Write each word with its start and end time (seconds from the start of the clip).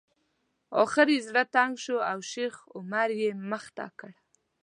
اخر 0.83 1.07
یې 1.15 1.19
زړه 1.27 1.43
تنګ 1.55 1.73
شو 1.83 1.97
او 2.11 2.17
شیخ 2.31 2.53
عمر 2.77 3.09
یې 3.21 3.29
مخې 3.49 3.71
ته 3.77 3.85
کړ. 3.99 4.11